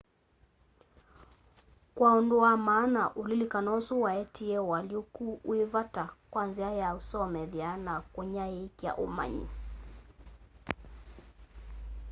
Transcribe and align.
kwa 1.95 2.13
undu 2.13 2.37
wa 2.43 2.57
maana 2.67 3.01
ulilikano 3.21 3.69
usu 3.79 3.95
waetie 4.05 4.57
ũalyũku 4.71 5.25
wi 5.49 5.59
vata 5.73 6.05
kwa 6.31 6.43
nzia 6.49 6.71
ya 6.81 6.89
usomethya 6.99 7.69
na 7.85 7.93
kunyaiikya 8.13 8.91
ũmanyi 9.05 9.47